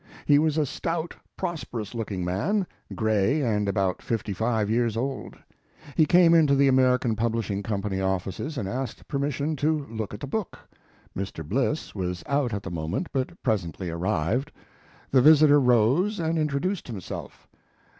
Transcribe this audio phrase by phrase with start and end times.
[0.25, 2.65] He was a stout, prosperous looking man,
[2.95, 5.35] gray and about fifty five years old.
[5.95, 10.25] He came into the American Publishing Company offices and asked permission to look at the
[10.25, 10.57] book.
[11.15, 11.47] Mr.
[11.47, 14.51] Bliss was out at the moment, but presently arrived.
[15.11, 17.47] The visitor rose and introduced himself.